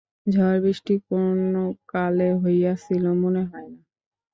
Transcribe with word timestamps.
ঝড় 0.27 0.57
বৃষ্টি 0.63 0.93
কোনও 1.07 1.63
কালে 1.87 2.29
হইয়াছিল 2.41 3.03
মনে 3.21 3.41
হয় 3.49 3.67
না। 3.67 3.79